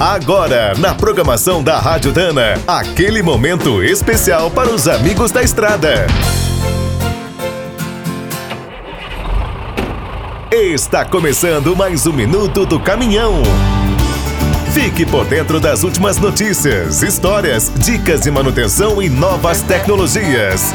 [0.00, 6.06] Agora, na programação da Rádio Dana, aquele momento especial para os amigos da estrada.
[10.52, 13.42] Está começando mais um minuto do caminhão.
[14.72, 20.72] Fique por dentro das últimas notícias, histórias, dicas de manutenção e novas tecnologias.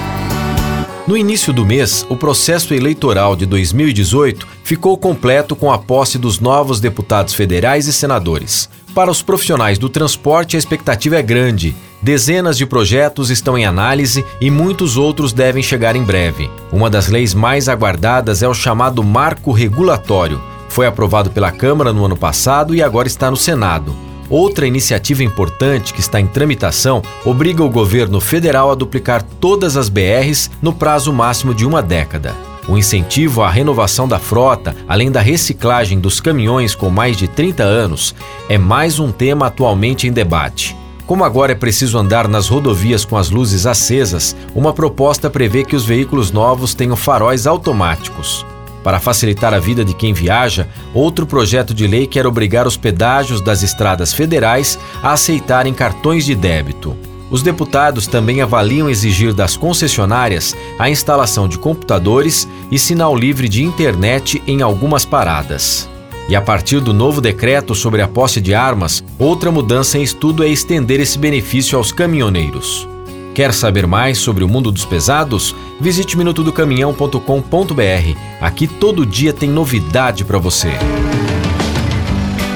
[1.08, 6.42] No início do mês, o processo eleitoral de 2018 ficou completo com a posse dos
[6.42, 8.70] novos deputados federais e senadores.
[8.94, 11.76] Para os profissionais do transporte, a expectativa é grande.
[12.00, 16.52] Dezenas de projetos estão em análise e muitos outros devem chegar em breve.
[16.72, 20.40] Uma das leis mais aguardadas é o chamado Marco Regulatório.
[20.70, 23.96] Foi aprovado pela Câmara no ano passado e agora está no Senado.
[24.30, 29.90] Outra iniciativa importante que está em tramitação obriga o governo federal a duplicar todas as
[29.90, 32.53] BRs no prazo máximo de uma década.
[32.68, 37.64] O incentivo à renovação da frota, além da reciclagem dos caminhões com mais de 30
[37.64, 38.16] anos,
[38.48, 40.76] é mais um tema atualmente em debate.
[41.06, 45.76] Como agora é preciso andar nas rodovias com as luzes acesas, uma proposta prevê que
[45.76, 48.46] os veículos novos tenham faróis automáticos.
[48.84, 53.42] Para facilitar a vida de quem viaja, outro projeto de lei quer obrigar os pedágios
[53.42, 56.96] das estradas federais a aceitarem cartões de débito.
[57.34, 63.64] Os deputados também avaliam exigir das concessionárias a instalação de computadores e sinal livre de
[63.64, 65.90] internet em algumas paradas.
[66.30, 70.44] E a partir do novo decreto sobre a posse de armas, outra mudança em estudo
[70.44, 72.88] é estender esse benefício aos caminhoneiros.
[73.34, 75.56] Quer saber mais sobre o mundo dos pesados?
[75.82, 78.18] Visite minutodocaminhão.com.br.
[78.40, 80.74] Aqui todo dia tem novidade para você.